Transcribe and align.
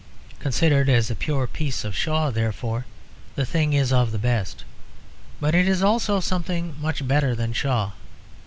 Considered 0.39 0.89
as 0.89 1.11
a 1.11 1.15
pure 1.15 1.45
piece 1.45 1.83
of 1.83 1.95
Shaw 1.95 2.31
therefore, 2.31 2.87
the 3.35 3.45
thing 3.45 3.73
is 3.73 3.93
of 3.93 4.11
the 4.11 4.17
best. 4.17 4.63
But 5.39 5.53
it 5.53 5.67
is 5.67 5.83
also 5.83 6.19
something 6.19 6.75
much 6.81 7.07
better 7.07 7.35
than 7.35 7.53
Shaw. 7.53 7.91